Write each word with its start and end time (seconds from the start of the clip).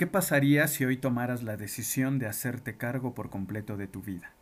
¿Qué 0.00 0.06
pasaría 0.06 0.66
si 0.66 0.86
hoy 0.86 0.96
tomaras 0.96 1.42
la 1.42 1.58
decisión 1.58 2.18
de 2.18 2.26
hacerte 2.26 2.78
cargo 2.78 3.12
por 3.12 3.28
completo 3.28 3.76
de 3.76 3.86
tu 3.86 4.00
vida? 4.00 4.32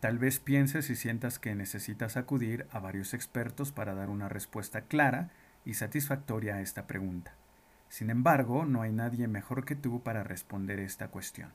Tal 0.00 0.16
vez 0.16 0.40
pienses 0.40 0.88
y 0.88 0.96
sientas 0.96 1.38
que 1.38 1.54
necesitas 1.54 2.16
acudir 2.16 2.66
a 2.70 2.78
varios 2.78 3.12
expertos 3.12 3.70
para 3.70 3.92
dar 3.92 4.08
una 4.08 4.30
respuesta 4.30 4.86
clara 4.86 5.28
y 5.66 5.74
satisfactoria 5.74 6.54
a 6.54 6.62
esta 6.62 6.86
pregunta. 6.86 7.34
Sin 7.90 8.08
embargo, 8.08 8.64
no 8.64 8.80
hay 8.80 8.92
nadie 8.92 9.28
mejor 9.28 9.66
que 9.66 9.76
tú 9.76 10.02
para 10.02 10.24
responder 10.24 10.80
esta 10.80 11.08
cuestión. 11.08 11.50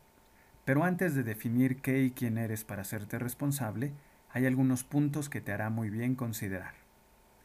Pero 0.64 0.84
antes 0.84 1.16
de 1.16 1.24
definir 1.24 1.82
qué 1.82 2.04
y 2.04 2.12
quién 2.12 2.38
eres 2.38 2.64
para 2.64 2.84
hacerte 2.84 3.18
responsable, 3.18 3.94
hay 4.30 4.46
algunos 4.46 4.84
puntos 4.84 5.28
que 5.28 5.42
te 5.42 5.54
hará 5.54 5.72
muy 5.72 5.90
bien 5.90 6.14
considerar. 6.14 6.76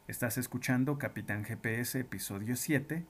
Estás 0.07 0.36
escuchando 0.36 0.98
Capitán 0.98 1.46
GPS 1.46 1.98
episodio 1.98 2.57
7. 2.57 3.07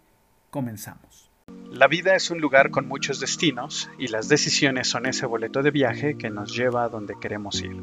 Comenzamos. 0.50 1.33
La 1.74 1.88
vida 1.88 2.14
es 2.14 2.30
un 2.30 2.40
lugar 2.40 2.70
con 2.70 2.86
muchos 2.86 3.18
destinos 3.18 3.90
y 3.98 4.06
las 4.06 4.28
decisiones 4.28 4.86
son 4.86 5.06
ese 5.06 5.26
boleto 5.26 5.60
de 5.60 5.72
viaje 5.72 6.16
que 6.16 6.30
nos 6.30 6.54
lleva 6.54 6.84
a 6.84 6.88
donde 6.88 7.16
queremos 7.20 7.60
ir. 7.62 7.76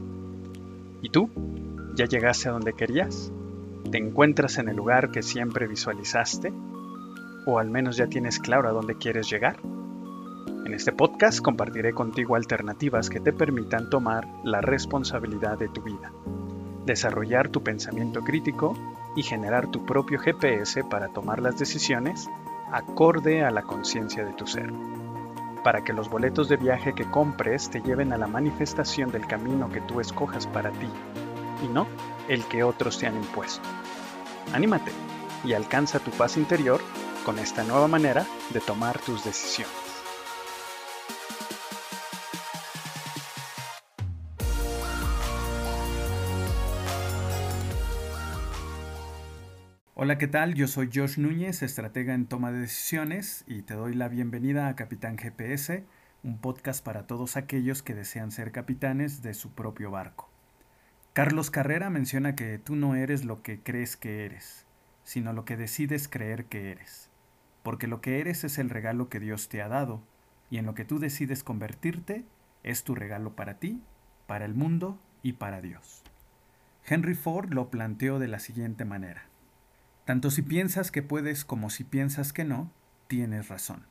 ¿Y 1.01 1.09
tú? 1.09 1.29
¿Ya 1.95 2.05
llegaste 2.05 2.47
a 2.47 2.53
donde 2.53 2.71
querías? 2.71 3.33
¿Te 3.91 3.97
encuentras 3.97 4.59
en 4.59 4.69
el 4.69 4.77
lugar 4.77 5.11
que 5.11 5.21
siempre 5.21 5.67
visualizaste? 5.67 6.53
¿O 7.45 7.59
al 7.59 7.69
menos 7.69 7.97
ya 7.97 8.07
tienes 8.07 8.39
claro 8.39 8.69
a 8.69 8.71
dónde 8.71 8.95
quieres 8.95 9.29
llegar? 9.29 9.57
En 10.65 10.73
este 10.73 10.93
podcast 10.93 11.41
compartiré 11.41 11.91
contigo 11.91 12.37
alternativas 12.37 13.09
que 13.09 13.19
te 13.19 13.33
permitan 13.33 13.89
tomar 13.89 14.25
la 14.45 14.61
responsabilidad 14.61 15.59
de 15.59 15.67
tu 15.67 15.81
vida, 15.81 16.13
desarrollar 16.85 17.49
tu 17.49 17.61
pensamiento 17.61 18.21
crítico 18.21 18.73
y 19.17 19.23
generar 19.23 19.69
tu 19.69 19.85
propio 19.85 20.17
GPS 20.17 20.85
para 20.85 21.09
tomar 21.09 21.41
las 21.41 21.59
decisiones 21.59 22.29
acorde 22.71 23.43
a 23.43 23.51
la 23.51 23.63
conciencia 23.63 24.23
de 24.23 24.33
tu 24.33 24.47
ser, 24.47 24.71
para 25.63 25.83
que 25.83 25.93
los 25.93 26.09
boletos 26.09 26.47
de 26.47 26.57
viaje 26.57 26.93
que 26.93 27.09
compres 27.09 27.69
te 27.69 27.81
lleven 27.81 28.13
a 28.13 28.17
la 28.17 28.27
manifestación 28.27 29.11
del 29.11 29.27
camino 29.27 29.69
que 29.69 29.81
tú 29.81 29.99
escojas 29.99 30.47
para 30.47 30.71
ti 30.71 30.89
y 31.63 31.67
no 31.67 31.87
el 32.27 32.45
que 32.45 32.63
otros 32.63 32.97
te 32.97 33.07
han 33.07 33.15
impuesto. 33.15 33.67
Anímate 34.53 34.91
y 35.43 35.53
alcanza 35.53 35.99
tu 35.99 36.11
paz 36.11 36.37
interior 36.37 36.81
con 37.25 37.39
esta 37.39 37.63
nueva 37.63 37.87
manera 37.87 38.25
de 38.51 38.59
tomar 38.59 38.99
tus 38.99 39.23
decisiones. 39.23 39.90
Hola, 50.03 50.17
¿qué 50.17 50.27
tal? 50.27 50.55
Yo 50.55 50.67
soy 50.67 50.89
Josh 50.91 51.19
Núñez, 51.19 51.61
estratega 51.61 52.15
en 52.15 52.25
toma 52.25 52.51
de 52.51 52.61
decisiones, 52.61 53.43
y 53.45 53.61
te 53.61 53.75
doy 53.75 53.93
la 53.93 54.07
bienvenida 54.07 54.67
a 54.67 54.75
Capitán 54.75 55.15
GPS, 55.15 55.85
un 56.23 56.39
podcast 56.39 56.83
para 56.83 57.05
todos 57.05 57.37
aquellos 57.37 57.83
que 57.83 57.93
desean 57.93 58.31
ser 58.31 58.51
capitanes 58.51 59.21
de 59.21 59.35
su 59.35 59.51
propio 59.51 59.91
barco. 59.91 60.27
Carlos 61.13 61.51
Carrera 61.51 61.91
menciona 61.91 62.35
que 62.35 62.57
tú 62.57 62.75
no 62.75 62.95
eres 62.95 63.25
lo 63.25 63.43
que 63.43 63.61
crees 63.61 63.95
que 63.95 64.25
eres, 64.25 64.65
sino 65.03 65.33
lo 65.33 65.45
que 65.45 65.55
decides 65.55 66.07
creer 66.07 66.45
que 66.45 66.71
eres, 66.71 67.11
porque 67.61 67.85
lo 67.85 68.01
que 68.01 68.19
eres 68.19 68.43
es 68.43 68.57
el 68.57 68.71
regalo 68.71 69.07
que 69.07 69.19
Dios 69.19 69.49
te 69.49 69.61
ha 69.61 69.67
dado, 69.67 70.01
y 70.49 70.57
en 70.57 70.65
lo 70.65 70.73
que 70.73 70.83
tú 70.83 70.97
decides 70.97 71.43
convertirte 71.43 72.25
es 72.63 72.83
tu 72.83 72.95
regalo 72.95 73.35
para 73.35 73.59
ti, 73.59 73.83
para 74.25 74.45
el 74.45 74.55
mundo 74.55 74.97
y 75.21 75.33
para 75.33 75.61
Dios. 75.61 76.01
Henry 76.87 77.13
Ford 77.13 77.53
lo 77.53 77.69
planteó 77.69 78.17
de 78.17 78.29
la 78.29 78.39
siguiente 78.39 78.83
manera. 78.83 79.30
Tanto 80.05 80.31
si 80.31 80.41
piensas 80.41 80.91
que 80.91 81.03
puedes 81.03 81.45
como 81.45 81.69
si 81.69 81.83
piensas 81.83 82.33
que 82.33 82.43
no, 82.43 82.71
tienes 83.07 83.49
razón. 83.49 83.85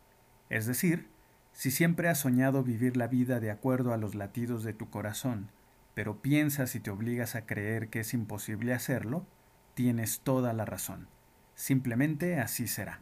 Es 0.48 0.66
decir, 0.66 1.08
si 1.52 1.70
siempre 1.70 2.08
has 2.08 2.18
soñado 2.18 2.62
vivir 2.62 2.96
la 2.96 3.06
vida 3.06 3.40
de 3.40 3.50
acuerdo 3.50 3.92
a 3.92 3.96
los 3.96 4.14
latidos 4.14 4.64
de 4.64 4.72
tu 4.72 4.90
corazón, 4.90 5.50
pero 5.94 6.22
piensas 6.22 6.74
y 6.74 6.80
te 6.80 6.90
obligas 6.90 7.34
a 7.34 7.46
creer 7.46 7.88
que 7.88 8.00
es 8.00 8.14
imposible 8.14 8.72
hacerlo, 8.72 9.26
tienes 9.74 10.20
toda 10.20 10.52
la 10.52 10.64
razón. 10.64 11.08
Simplemente 11.54 12.40
así 12.40 12.66
será. 12.66 13.00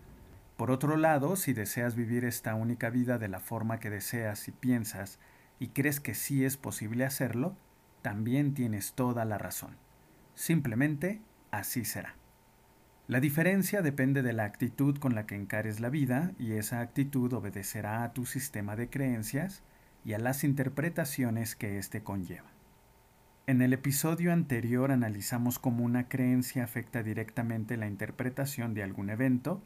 Por 0.57 0.73
otro 0.73 0.97
lado, 0.97 1.37
si 1.37 1.53
deseas 1.53 1.95
vivir 1.95 2.25
esta 2.25 2.55
única 2.57 2.91
vida 2.91 3.19
de 3.19 3.29
la 3.29 3.39
forma 3.39 3.79
que 3.79 3.91
deseas 3.91 4.49
y 4.49 4.53
piensas 4.53 5.21
y 5.61 5.69
crees 5.69 6.01
que 6.01 6.15
sí 6.15 6.45
es 6.45 6.57
posible 6.57 7.05
hacerlo, 7.05 7.57
también 8.03 8.55
tienes 8.55 8.95
toda 8.95 9.25
la 9.25 9.39
razón. 9.39 9.77
Simplemente 10.35 11.21
así 11.53 11.85
será. 11.85 12.17
La 13.09 13.21
diferencia 13.21 13.81
depende 13.81 14.21
de 14.21 14.35
la 14.35 14.45
actitud 14.45 14.99
con 14.99 15.15
la 15.15 15.25
que 15.25 15.35
encares 15.35 15.81
la 15.81 15.89
vida 15.89 16.33
y 16.39 16.53
esa 16.53 16.81
actitud 16.81 17.33
obedecerá 17.33 18.03
a 18.05 18.13
tu 18.13 18.27
sistema 18.27 18.77
de 18.77 18.91
creencias 18.91 19.63
y 20.05 20.13
a 20.13 20.19
las 20.19 20.45
interpretaciones 20.45 21.57
que 21.57 21.79
éste 21.79 22.03
conlleva. 22.03 22.51
En 23.47 23.63
el 23.63 23.73
episodio 23.73 24.31
anterior 24.31 24.93
analizamos 24.93 25.59
cómo 25.59 25.85
una 25.85 26.07
creencia 26.07 26.65
afecta 26.65 27.03
directamente 27.03 27.79
la 27.79 27.87
interpretación 27.87 28.75
de 28.75 28.83
algún 28.83 29.09
evento 29.09 29.63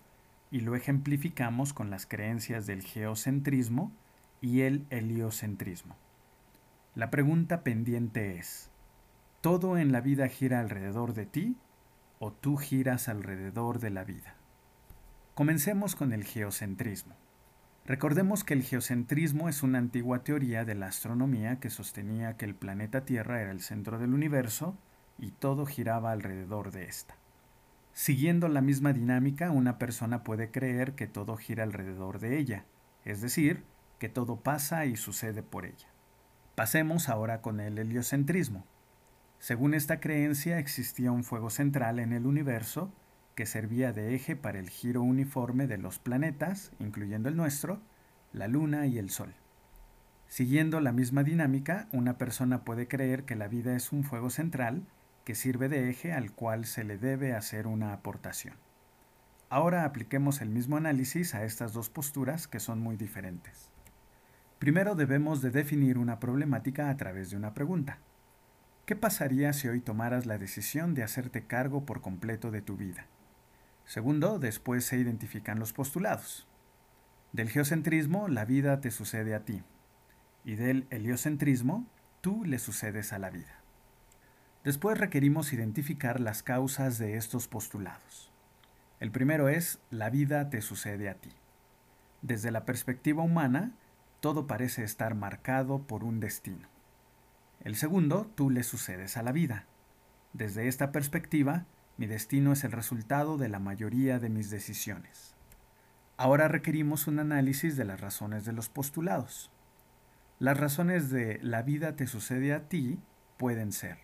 y 0.52 0.60
lo 0.60 0.76
ejemplificamos 0.76 1.72
con 1.72 1.90
las 1.90 2.06
creencias 2.06 2.68
del 2.68 2.82
geocentrismo 2.82 3.90
y 4.40 4.60
el 4.60 4.86
heliocentrismo. 4.90 5.96
La 6.94 7.10
pregunta 7.10 7.64
pendiente 7.64 8.38
es, 8.38 8.70
¿todo 9.40 9.78
en 9.78 9.90
la 9.90 10.00
vida 10.00 10.28
gira 10.28 10.60
alrededor 10.60 11.12
de 11.12 11.26
ti 11.26 11.56
o 12.24 12.32
tú 12.32 12.56
giras 12.56 13.08
alrededor 13.08 13.80
de 13.80 13.90
la 13.90 14.04
vida. 14.04 14.36
Comencemos 15.34 15.96
con 15.96 16.12
el 16.12 16.22
geocentrismo. 16.22 17.16
Recordemos 17.84 18.44
que 18.44 18.54
el 18.54 18.62
geocentrismo 18.62 19.48
es 19.48 19.64
una 19.64 19.78
antigua 19.78 20.22
teoría 20.22 20.64
de 20.64 20.76
la 20.76 20.86
astronomía 20.86 21.58
que 21.58 21.68
sostenía 21.68 22.36
que 22.36 22.44
el 22.44 22.54
planeta 22.54 23.04
Tierra 23.04 23.42
era 23.42 23.50
el 23.50 23.60
centro 23.60 23.98
del 23.98 24.14
universo 24.14 24.76
y 25.18 25.32
todo 25.32 25.66
giraba 25.66 26.12
alrededor 26.12 26.70
de 26.70 26.84
ésta. 26.84 27.16
Siguiendo 27.92 28.46
la 28.46 28.60
misma 28.60 28.92
dinámica, 28.92 29.50
una 29.50 29.78
persona 29.78 30.22
puede 30.22 30.52
creer 30.52 30.94
que 30.94 31.08
todo 31.08 31.36
gira 31.36 31.64
alrededor 31.64 32.20
de 32.20 32.38
ella, 32.38 32.66
es 33.04 33.20
decir, 33.20 33.64
que 33.98 34.08
todo 34.08 34.36
pasa 34.36 34.86
y 34.86 34.94
sucede 34.94 35.42
por 35.42 35.66
ella. 35.66 35.88
Pasemos 36.54 37.08
ahora 37.08 37.40
con 37.40 37.58
el 37.58 37.76
heliocentrismo. 37.80 38.64
Según 39.42 39.74
esta 39.74 39.98
creencia 39.98 40.60
existía 40.60 41.10
un 41.10 41.24
fuego 41.24 41.50
central 41.50 41.98
en 41.98 42.12
el 42.12 42.26
universo 42.26 42.92
que 43.34 43.44
servía 43.44 43.92
de 43.92 44.14
eje 44.14 44.36
para 44.36 44.60
el 44.60 44.70
giro 44.70 45.02
uniforme 45.02 45.66
de 45.66 45.78
los 45.78 45.98
planetas, 45.98 46.70
incluyendo 46.78 47.28
el 47.28 47.34
nuestro, 47.34 47.80
la 48.32 48.46
Luna 48.46 48.86
y 48.86 48.98
el 48.98 49.10
Sol. 49.10 49.34
Siguiendo 50.28 50.78
la 50.78 50.92
misma 50.92 51.24
dinámica, 51.24 51.88
una 51.90 52.18
persona 52.18 52.62
puede 52.62 52.86
creer 52.86 53.24
que 53.24 53.34
la 53.34 53.48
vida 53.48 53.74
es 53.74 53.90
un 53.90 54.04
fuego 54.04 54.30
central 54.30 54.86
que 55.24 55.34
sirve 55.34 55.68
de 55.68 55.90
eje 55.90 56.12
al 56.12 56.30
cual 56.30 56.64
se 56.64 56.84
le 56.84 56.96
debe 56.96 57.34
hacer 57.34 57.66
una 57.66 57.92
aportación. 57.94 58.54
Ahora 59.48 59.84
apliquemos 59.84 60.40
el 60.40 60.50
mismo 60.50 60.76
análisis 60.76 61.34
a 61.34 61.42
estas 61.42 61.72
dos 61.72 61.90
posturas 61.90 62.46
que 62.46 62.60
son 62.60 62.78
muy 62.78 62.94
diferentes. 62.94 63.72
Primero 64.60 64.94
debemos 64.94 65.42
de 65.42 65.50
definir 65.50 65.98
una 65.98 66.20
problemática 66.20 66.90
a 66.90 66.96
través 66.96 67.30
de 67.30 67.36
una 67.36 67.54
pregunta. 67.54 67.98
¿Qué 68.84 68.96
pasaría 68.96 69.52
si 69.52 69.68
hoy 69.68 69.80
tomaras 69.80 70.26
la 70.26 70.38
decisión 70.38 70.94
de 70.94 71.04
hacerte 71.04 71.46
cargo 71.46 71.86
por 71.86 72.00
completo 72.00 72.50
de 72.50 72.62
tu 72.62 72.76
vida? 72.76 73.06
Segundo, 73.84 74.40
después 74.40 74.84
se 74.84 74.98
identifican 74.98 75.60
los 75.60 75.72
postulados. 75.72 76.48
Del 77.32 77.48
geocentrismo, 77.48 78.26
la 78.26 78.44
vida 78.44 78.80
te 78.80 78.90
sucede 78.90 79.36
a 79.36 79.44
ti. 79.44 79.62
Y 80.44 80.56
del 80.56 80.88
heliocentrismo, 80.90 81.86
tú 82.22 82.44
le 82.44 82.58
sucedes 82.58 83.12
a 83.12 83.20
la 83.20 83.30
vida. 83.30 83.60
Después 84.64 84.98
requerimos 84.98 85.52
identificar 85.52 86.18
las 86.18 86.42
causas 86.42 86.98
de 86.98 87.16
estos 87.16 87.46
postulados. 87.46 88.32
El 88.98 89.12
primero 89.12 89.48
es, 89.48 89.78
la 89.90 90.10
vida 90.10 90.50
te 90.50 90.60
sucede 90.60 91.08
a 91.08 91.14
ti. 91.14 91.30
Desde 92.20 92.50
la 92.50 92.64
perspectiva 92.64 93.22
humana, 93.22 93.74
todo 94.18 94.48
parece 94.48 94.82
estar 94.82 95.14
marcado 95.14 95.86
por 95.86 96.02
un 96.02 96.18
destino. 96.18 96.71
El 97.62 97.76
segundo, 97.76 98.30
tú 98.34 98.50
le 98.50 98.62
sucedes 98.62 99.16
a 99.16 99.22
la 99.22 99.32
vida. 99.32 99.66
Desde 100.32 100.68
esta 100.68 100.92
perspectiva, 100.92 101.66
mi 101.96 102.06
destino 102.06 102.52
es 102.52 102.64
el 102.64 102.72
resultado 102.72 103.38
de 103.38 103.48
la 103.48 103.58
mayoría 103.58 104.18
de 104.18 104.28
mis 104.28 104.50
decisiones. 104.50 105.34
Ahora 106.16 106.48
requerimos 106.48 107.06
un 107.06 107.18
análisis 107.18 107.76
de 107.76 107.84
las 107.84 108.00
razones 108.00 108.44
de 108.44 108.52
los 108.52 108.68
postulados. 108.68 109.50
Las 110.38 110.58
razones 110.58 111.10
de 111.10 111.38
la 111.42 111.62
vida 111.62 111.94
te 111.94 112.06
sucede 112.06 112.52
a 112.52 112.68
ti 112.68 112.98
pueden 113.38 113.72
ser, 113.72 113.98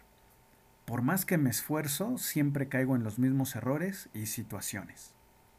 por 0.88 1.02
más 1.02 1.26
que 1.26 1.37
me 1.37 1.50
esfuerzo, 1.50 2.16
siempre 2.16 2.69
caigo 2.69 2.96
en 2.96 3.04
los 3.04 3.19
mismos 3.19 3.54
errores 3.56 4.08
y 4.14 4.25
situaciones. 4.25 5.12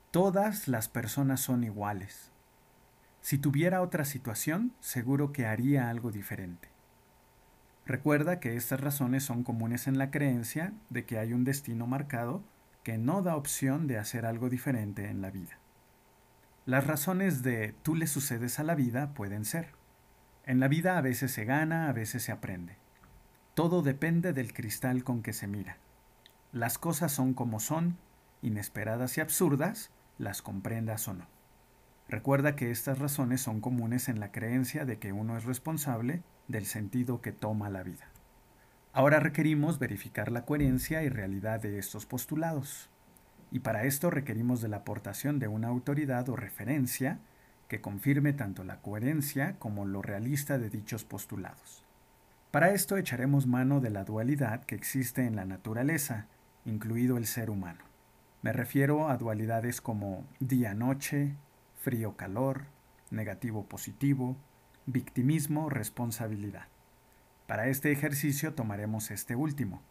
Todas 0.09 0.67
las 0.67 0.89
personas 0.89 1.39
son 1.39 1.63
iguales. 1.63 2.31
Si 3.21 3.37
tuviera 3.37 3.83
otra 3.83 4.05
situación, 4.05 4.73
seguro 4.79 5.31
que 5.31 5.45
haría 5.45 5.91
algo 5.91 6.11
diferente. 6.11 6.69
Recuerda 7.89 8.39
que 8.39 8.55
estas 8.55 8.79
razones 8.79 9.23
son 9.23 9.43
comunes 9.43 9.87
en 9.87 9.97
la 9.97 10.11
creencia 10.11 10.73
de 10.91 11.05
que 11.05 11.17
hay 11.17 11.33
un 11.33 11.43
destino 11.43 11.87
marcado 11.87 12.43
que 12.83 12.99
no 12.99 13.23
da 13.23 13.35
opción 13.35 13.87
de 13.87 13.97
hacer 13.97 14.27
algo 14.27 14.47
diferente 14.47 15.09
en 15.09 15.23
la 15.23 15.31
vida. 15.31 15.57
Las 16.67 16.85
razones 16.85 17.41
de 17.41 17.73
tú 17.81 17.95
le 17.95 18.05
sucedes 18.05 18.59
a 18.59 18.63
la 18.63 18.75
vida 18.75 19.15
pueden 19.15 19.43
ser. 19.43 19.69
En 20.45 20.59
la 20.59 20.67
vida 20.67 20.99
a 20.99 21.01
veces 21.01 21.31
se 21.31 21.45
gana, 21.45 21.89
a 21.89 21.91
veces 21.91 22.21
se 22.21 22.31
aprende. 22.31 22.77
Todo 23.55 23.81
depende 23.81 24.33
del 24.33 24.53
cristal 24.53 25.03
con 25.03 25.23
que 25.23 25.33
se 25.33 25.47
mira. 25.47 25.77
Las 26.51 26.77
cosas 26.77 27.11
son 27.11 27.33
como 27.33 27.59
son, 27.59 27.97
inesperadas 28.43 29.17
y 29.17 29.21
absurdas, 29.21 29.89
las 30.19 30.43
comprendas 30.43 31.07
o 31.07 31.15
no. 31.15 31.38
Recuerda 32.09 32.55
que 32.55 32.71
estas 32.71 32.97
razones 32.97 33.39
son 33.41 33.61
comunes 33.61 34.09
en 34.09 34.19
la 34.19 34.31
creencia 34.31 34.83
de 34.83 34.97
que 34.97 35.13
uno 35.13 35.37
es 35.37 35.45
responsable 35.45 36.23
del 36.47 36.65
sentido 36.65 37.21
que 37.21 37.31
toma 37.31 37.69
la 37.69 37.83
vida. 37.83 38.09
Ahora 38.93 39.19
requerimos 39.19 39.77
verificar 39.77 40.31
la 40.31 40.43
coherencia 40.43 41.03
y 41.03 41.09
realidad 41.09 41.61
de 41.61 41.77
estos 41.77 42.07
postulados 42.07 42.89
y 43.51 43.59
para 43.59 43.83
esto 43.83 44.09
requerimos 44.09 44.61
de 44.61 44.69
la 44.69 44.77
aportación 44.77 45.39
de 45.39 45.47
una 45.47 45.67
autoridad 45.67 46.27
o 46.29 46.35
referencia 46.35 47.19
que 47.67 47.81
confirme 47.81 48.33
tanto 48.33 48.63
la 48.63 48.81
coherencia 48.81 49.55
como 49.59 49.85
lo 49.85 50.01
realista 50.01 50.57
de 50.57 50.69
dichos 50.69 51.03
postulados. 51.03 51.83
Para 52.51 52.71
esto 52.71 52.97
echaremos 52.97 53.45
mano 53.45 53.79
de 53.79 53.91
la 53.91 54.03
dualidad 54.03 54.63
que 54.65 54.73
existe 54.73 55.25
en 55.25 55.35
la 55.35 55.45
naturaleza, 55.45 56.25
incluido 56.65 57.17
el 57.17 57.27
ser 57.27 57.51
humano. 57.51 57.83
Me 58.41 58.53
refiero 58.53 59.09
a 59.09 59.17
dualidades 59.17 59.81
como 59.81 60.25
día-noche, 60.39 61.35
frío-calor, 61.79 62.65
negativo-positivo, 63.09 64.37
victimismo-responsabilidad. 64.85 66.67
Para 67.47 67.67
este 67.67 67.91
ejercicio 67.91 68.53
tomaremos 68.53 69.11
este 69.11 69.35
último, 69.35 69.81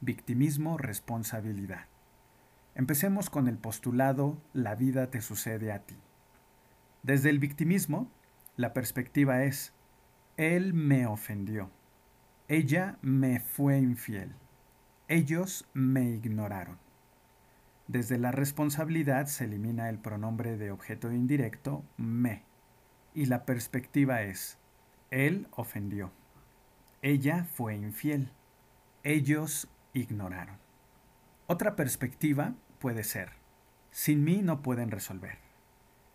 victimismo-responsabilidad. 0.00 1.86
Empecemos 2.74 3.30
con 3.30 3.48
el 3.48 3.56
postulado 3.58 4.38
La 4.52 4.74
vida 4.74 5.10
te 5.10 5.22
sucede 5.22 5.72
a 5.72 5.78
ti. 5.78 5.96
Desde 7.02 7.30
el 7.30 7.38
victimismo, 7.38 8.10
la 8.56 8.74
perspectiva 8.74 9.44
es, 9.44 9.72
Él 10.36 10.74
me 10.74 11.06
ofendió, 11.06 11.70
ella 12.48 12.98
me 13.02 13.40
fue 13.40 13.78
infiel, 13.78 14.34
ellos 15.08 15.66
me 15.72 16.10
ignoraron. 16.10 16.85
Desde 17.88 18.18
la 18.18 18.32
responsabilidad 18.32 19.26
se 19.26 19.44
elimina 19.44 19.88
el 19.88 19.98
pronombre 19.98 20.56
de 20.56 20.70
objeto 20.70 21.12
indirecto 21.12 21.84
me 21.96 22.42
y 23.14 23.26
la 23.26 23.46
perspectiva 23.46 24.22
es, 24.22 24.58
Él 25.10 25.48
ofendió, 25.52 26.12
ella 27.00 27.44
fue 27.44 27.76
infiel, 27.76 28.32
ellos 29.04 29.68
ignoraron. 29.92 30.58
Otra 31.46 31.76
perspectiva 31.76 32.54
puede 32.80 33.04
ser. 33.04 33.30
Sin 33.92 34.24
mí 34.24 34.42
no 34.42 34.60
pueden 34.60 34.90
resolver. 34.90 35.38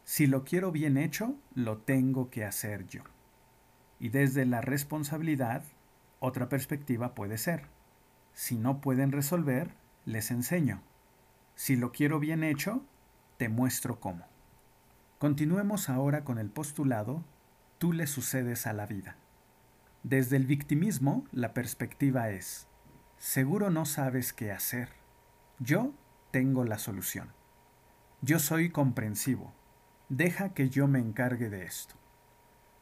Si 0.04 0.28
lo 0.28 0.44
quiero 0.44 0.72
bien 0.72 0.98
hecho, 0.98 1.36
lo 1.56 1.78
tengo 1.78 2.30
que 2.30 2.44
hacer 2.44 2.86
yo. 2.88 3.04
Y 4.00 4.10
desde 4.10 4.46
la 4.46 4.60
responsabilidad, 4.60 5.64
otra 6.20 6.50
perspectiva 6.50 7.16
puede 7.16 7.38
ser. 7.38 7.68
Si 8.34 8.58
no 8.58 8.82
pueden 8.82 9.12
resolver, 9.12 9.74
les 10.06 10.30
enseño. 10.32 10.84
Si 11.62 11.76
lo 11.76 11.92
quiero 11.92 12.20
bien 12.20 12.44
hecho, 12.44 12.84
te 13.38 13.48
muestro 13.48 14.00
cómo. 14.00 14.26
Continuemos 15.20 15.90
ahora 15.90 16.24
con 16.24 16.40
el 16.40 16.50
postulado, 16.50 17.24
tú 17.78 17.94
le 17.94 18.08
sucedes 18.08 18.66
a 18.66 18.74
la 18.74 18.88
vida. 18.88 19.16
Desde 20.02 20.38
el 20.38 20.48
victimismo, 20.48 21.24
la 21.32 21.54
perspectiva 21.54 22.32
es, 22.32 22.68
seguro 23.20 23.70
no 23.70 23.86
sabes 23.86 24.34
qué 24.34 24.52
hacer. 24.52 24.90
Yo 25.60 25.94
tengo 26.32 26.66
la 26.66 26.80
solución. 26.80 27.32
Yo 28.24 28.40
soy 28.40 28.72
comprensivo. 28.72 29.54
Deja 30.10 30.56
que 30.56 30.72
yo 30.72 30.88
me 30.88 30.98
encargue 30.98 31.52
de 31.52 31.66
esto. 31.66 31.94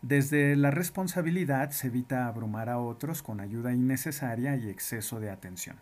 Desde 0.02 0.56
la 0.56 0.72
responsabilidad 0.72 1.72
se 1.72 1.88
evita 1.88 2.28
abrumar 2.28 2.70
a 2.70 2.80
otros 2.80 3.24
con 3.24 3.42
ayuda 3.42 3.74
innecesaria 3.74 4.56
y 4.56 4.70
exceso 4.70 5.20
de 5.20 5.32
atención. 5.32 5.82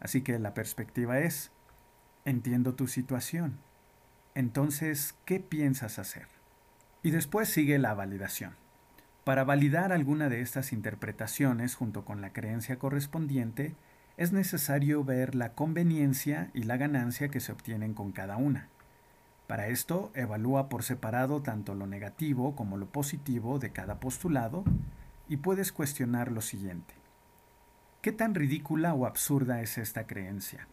Así 0.00 0.22
que 0.22 0.38
la 0.38 0.54
perspectiva 0.54 1.18
es, 1.18 1.52
entiendo 2.24 2.74
tu 2.74 2.86
situación. 2.86 3.58
Entonces, 4.34 5.14
¿qué 5.24 5.40
piensas 5.40 5.98
hacer? 5.98 6.26
Y 7.02 7.10
después 7.10 7.48
sigue 7.48 7.78
la 7.78 7.94
validación. 7.94 8.54
Para 9.24 9.44
validar 9.44 9.92
alguna 9.92 10.28
de 10.28 10.40
estas 10.40 10.72
interpretaciones 10.72 11.74
junto 11.74 12.04
con 12.04 12.20
la 12.20 12.32
creencia 12.32 12.78
correspondiente, 12.78 13.74
es 14.16 14.32
necesario 14.32 15.04
ver 15.04 15.34
la 15.34 15.52
conveniencia 15.54 16.50
y 16.54 16.64
la 16.64 16.76
ganancia 16.76 17.28
que 17.28 17.40
se 17.40 17.52
obtienen 17.52 17.94
con 17.94 18.12
cada 18.12 18.36
una. 18.36 18.68
Para 19.46 19.68
esto, 19.68 20.10
evalúa 20.14 20.68
por 20.68 20.82
separado 20.82 21.42
tanto 21.42 21.74
lo 21.74 21.86
negativo 21.86 22.56
como 22.56 22.76
lo 22.76 22.86
positivo 22.86 23.58
de 23.58 23.70
cada 23.70 24.00
postulado 24.00 24.64
y 25.28 25.38
puedes 25.38 25.72
cuestionar 25.72 26.32
lo 26.32 26.40
siguiente. 26.40 26.94
¿Qué 28.00 28.12
tan 28.12 28.34
ridícula 28.34 28.94
o 28.94 29.06
absurda 29.06 29.60
es 29.60 29.78
esta 29.78 30.06
creencia? 30.06 30.66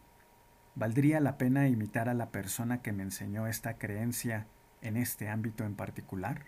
¿Valdría 0.80 1.20
la 1.20 1.36
pena 1.36 1.68
imitar 1.68 2.08
a 2.08 2.14
la 2.14 2.30
persona 2.30 2.80
que 2.80 2.90
me 2.90 3.02
enseñó 3.02 3.46
esta 3.46 3.76
creencia 3.76 4.46
en 4.80 4.96
este 4.96 5.28
ámbito 5.28 5.64
en 5.64 5.74
particular? 5.74 6.46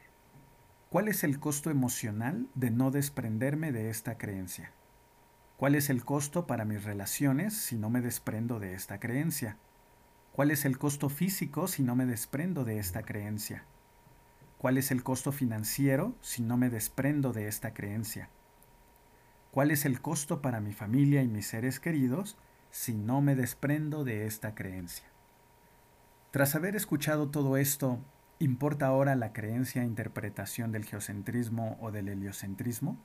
¿Cuál 0.89 1.09
es 1.09 1.23
el 1.23 1.39
costo 1.39 1.69
emocional 1.69 2.49
de 2.55 2.71
no 2.71 2.91
desprenderme 2.91 3.73
de 3.73 3.91
esta 3.91 4.17
creencia? 4.17 4.73
¿Cuál 5.59 5.75
es 5.75 5.91
el 5.91 6.07
costo 6.07 6.47
para 6.47 6.65
mis 6.65 6.83
relaciones 6.83 7.55
si 7.55 7.77
no 7.77 7.91
me 7.91 8.01
desprendo 8.01 8.59
de 8.59 8.73
esta 8.73 8.99
creencia? 8.99 9.59
¿Cuál 10.33 10.51
es 10.51 10.65
el 10.65 10.79
costo 10.79 11.11
físico 11.11 11.69
si 11.69 11.83
no 11.83 11.95
me 11.95 12.07
desprendo 12.07 12.65
de 12.65 12.79
esta 12.79 13.03
creencia? 13.03 13.67
¿Cuál 14.57 14.79
es 14.79 14.91
el 14.93 15.03
costo 15.03 15.33
financiero 15.33 16.17
si 16.23 16.41
no 16.41 16.57
me 16.57 16.71
desprendo 16.71 17.35
de 17.35 17.49
esta 17.49 17.75
creencia? 17.75 18.31
¿Cuál 19.51 19.71
es 19.71 19.85
el 19.85 20.01
costo 20.01 20.41
para 20.41 20.61
mi 20.61 20.73
familia 20.73 21.21
y 21.23 21.29
mis 21.29 21.49
seres 21.49 21.81
queridos 21.81 22.39
si 22.73 22.95
no 22.95 23.21
me 23.21 23.37
desprendo 23.37 24.03
de 24.03 24.27
esta 24.27 24.55
creencia? 24.55 25.05
Tras 26.31 26.55
haber 26.55 26.75
escuchado 26.75 27.29
todo 27.29 27.59
esto, 27.59 27.99
¿importa 28.39 28.87
ahora 28.87 29.15
la 29.15 29.35
creencia 29.35 29.83
e 29.83 29.87
interpretación 29.87 30.73
del 30.73 30.87
geocentrismo 30.87 31.77
o 31.83 31.93
del 31.93 32.09
heliocentrismo? 32.09 32.97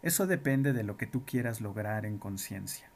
Eso 0.00 0.26
depende 0.26 0.72
de 0.72 0.82
lo 0.82 0.96
que 0.96 1.06
tú 1.06 1.26
quieras 1.26 1.60
lograr 1.60 2.06
en 2.06 2.16
conciencia. 2.16 2.88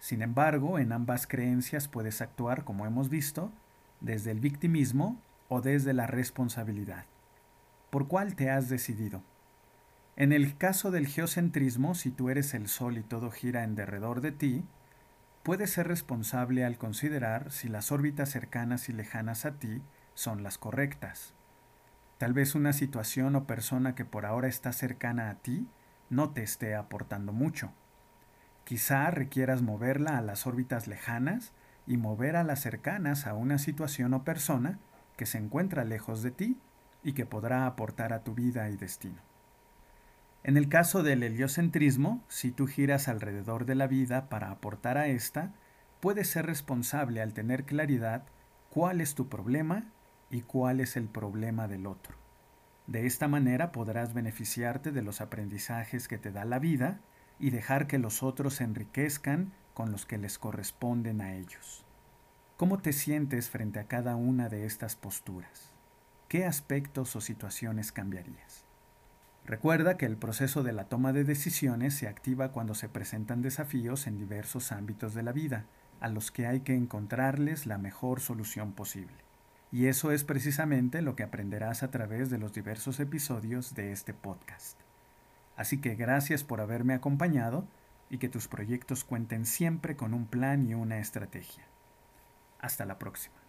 Sin 0.00 0.20
embargo, 0.20 0.80
en 0.80 0.90
ambas 0.90 1.28
creencias 1.28 1.86
puedes 1.86 2.20
actuar, 2.20 2.64
como 2.64 2.84
hemos 2.84 3.08
visto, 3.08 3.52
desde 4.00 4.32
el 4.32 4.40
victimismo 4.40 5.22
o 5.48 5.60
desde 5.60 5.94
la 5.94 6.08
responsabilidad. 6.08 7.04
¿Por 7.90 8.08
cuál 8.08 8.34
te 8.34 8.50
has 8.50 8.68
decidido? 8.68 9.22
En 10.16 10.32
el 10.32 10.56
caso 10.58 10.90
del 10.90 11.06
geocentrismo, 11.06 11.94
si 11.94 12.10
tú 12.10 12.30
eres 12.30 12.52
el 12.52 12.66
sol 12.66 12.98
y 12.98 13.04
todo 13.04 13.30
gira 13.30 13.62
en 13.62 13.76
derredor 13.76 14.20
de 14.20 14.32
ti, 14.32 14.64
puedes 15.44 15.70
ser 15.70 15.86
responsable 15.86 16.64
al 16.64 16.78
considerar 16.78 17.52
si 17.52 17.68
las 17.68 17.92
órbitas 17.92 18.30
cercanas 18.30 18.88
y 18.88 18.94
lejanas 18.94 19.44
a 19.44 19.58
ti 19.58 19.82
son 20.14 20.42
las 20.42 20.56
correctas. 20.56 21.34
Tal 22.16 22.32
vez 22.32 22.54
una 22.54 22.72
situación 22.72 23.36
o 23.36 23.46
persona 23.46 23.94
que 23.94 24.06
por 24.06 24.24
ahora 24.24 24.48
está 24.48 24.72
cercana 24.72 25.28
a 25.28 25.34
ti 25.34 25.68
no 26.08 26.30
te 26.30 26.42
esté 26.42 26.74
aportando 26.74 27.34
mucho. 27.34 27.72
Quizá 28.64 29.10
requieras 29.10 29.60
moverla 29.60 30.16
a 30.16 30.22
las 30.22 30.46
órbitas 30.46 30.86
lejanas 30.86 31.52
y 31.86 31.98
mover 31.98 32.36
a 32.36 32.44
las 32.44 32.60
cercanas 32.60 33.26
a 33.26 33.34
una 33.34 33.58
situación 33.58 34.14
o 34.14 34.24
persona 34.24 34.78
que 35.18 35.26
se 35.26 35.36
encuentra 35.36 35.84
lejos 35.84 36.22
de 36.22 36.30
ti 36.30 36.58
y 37.02 37.12
que 37.12 37.26
podrá 37.26 37.66
aportar 37.66 38.14
a 38.14 38.24
tu 38.24 38.34
vida 38.34 38.70
y 38.70 38.76
destino. 38.78 39.33
En 40.44 40.58
el 40.58 40.68
caso 40.68 41.02
del 41.02 41.22
heliocentrismo, 41.22 42.22
si 42.28 42.50
tú 42.50 42.66
giras 42.66 43.08
alrededor 43.08 43.64
de 43.64 43.74
la 43.74 43.86
vida 43.86 44.28
para 44.28 44.50
aportar 44.50 44.98
a 44.98 45.06
esta, 45.06 45.54
puedes 46.00 46.28
ser 46.28 46.44
responsable 46.44 47.22
al 47.22 47.32
tener 47.32 47.64
claridad 47.64 48.24
cuál 48.68 49.00
es 49.00 49.14
tu 49.14 49.30
problema 49.30 49.90
y 50.28 50.42
cuál 50.42 50.80
es 50.80 50.98
el 50.98 51.08
problema 51.08 51.66
del 51.66 51.86
otro. 51.86 52.18
De 52.86 53.06
esta 53.06 53.26
manera 53.26 53.72
podrás 53.72 54.12
beneficiarte 54.12 54.92
de 54.92 55.00
los 55.00 55.22
aprendizajes 55.22 56.08
que 56.08 56.18
te 56.18 56.30
da 56.30 56.44
la 56.44 56.58
vida 56.58 57.00
y 57.38 57.48
dejar 57.48 57.86
que 57.86 57.98
los 57.98 58.22
otros 58.22 58.56
se 58.56 58.64
enriquezcan 58.64 59.54
con 59.72 59.92
los 59.92 60.04
que 60.04 60.18
les 60.18 60.38
corresponden 60.38 61.22
a 61.22 61.34
ellos. 61.36 61.86
¿Cómo 62.58 62.78
te 62.78 62.92
sientes 62.92 63.48
frente 63.48 63.80
a 63.80 63.88
cada 63.88 64.14
una 64.14 64.50
de 64.50 64.66
estas 64.66 64.94
posturas? 64.94 65.72
¿Qué 66.28 66.44
aspectos 66.44 67.16
o 67.16 67.22
situaciones 67.22 67.92
cambiarías? 67.92 68.63
Recuerda 69.46 69.98
que 69.98 70.06
el 70.06 70.16
proceso 70.16 70.62
de 70.62 70.72
la 70.72 70.84
toma 70.84 71.12
de 71.12 71.24
decisiones 71.24 71.94
se 71.94 72.08
activa 72.08 72.50
cuando 72.50 72.74
se 72.74 72.88
presentan 72.88 73.42
desafíos 73.42 74.06
en 74.06 74.16
diversos 74.16 74.72
ámbitos 74.72 75.12
de 75.12 75.22
la 75.22 75.32
vida, 75.32 75.66
a 76.00 76.08
los 76.08 76.30
que 76.30 76.46
hay 76.46 76.60
que 76.60 76.74
encontrarles 76.74 77.66
la 77.66 77.76
mejor 77.76 78.20
solución 78.20 78.72
posible. 78.72 79.16
Y 79.70 79.86
eso 79.86 80.12
es 80.12 80.24
precisamente 80.24 81.02
lo 81.02 81.14
que 81.14 81.24
aprenderás 81.24 81.82
a 81.82 81.90
través 81.90 82.30
de 82.30 82.38
los 82.38 82.54
diversos 82.54 83.00
episodios 83.00 83.74
de 83.74 83.92
este 83.92 84.14
podcast. 84.14 84.78
Así 85.56 85.78
que 85.78 85.94
gracias 85.94 86.42
por 86.42 86.60
haberme 86.60 86.94
acompañado 86.94 87.66
y 88.08 88.18
que 88.18 88.28
tus 88.28 88.48
proyectos 88.48 89.04
cuenten 89.04 89.44
siempre 89.44 89.94
con 89.94 90.14
un 90.14 90.26
plan 90.26 90.66
y 90.66 90.74
una 90.74 90.98
estrategia. 90.98 91.64
Hasta 92.60 92.86
la 92.86 92.98
próxima. 92.98 93.43